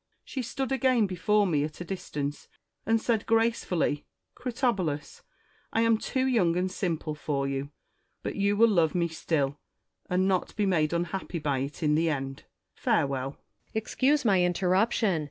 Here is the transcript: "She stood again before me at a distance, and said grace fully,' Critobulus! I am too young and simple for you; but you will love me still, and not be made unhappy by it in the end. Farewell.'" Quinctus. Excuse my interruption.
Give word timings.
"She 0.23 0.41
stood 0.41 0.71
again 0.71 1.05
before 1.05 1.45
me 1.45 1.63
at 1.63 1.79
a 1.79 1.83
distance, 1.85 2.47
and 2.87 2.99
said 2.99 3.27
grace 3.27 3.63
fully,' 3.63 4.07
Critobulus! 4.35 5.21
I 5.71 5.81
am 5.81 5.99
too 5.99 6.25
young 6.25 6.57
and 6.57 6.71
simple 6.71 7.13
for 7.13 7.47
you; 7.47 7.69
but 8.23 8.35
you 8.35 8.57
will 8.57 8.67
love 8.69 8.95
me 8.95 9.07
still, 9.09 9.59
and 10.09 10.27
not 10.27 10.55
be 10.55 10.65
made 10.65 10.91
unhappy 10.91 11.37
by 11.37 11.59
it 11.59 11.83
in 11.83 11.93
the 11.93 12.09
end. 12.09 12.45
Farewell.'" 12.73 13.33
Quinctus. 13.73 13.75
Excuse 13.75 14.25
my 14.25 14.43
interruption. 14.43 15.19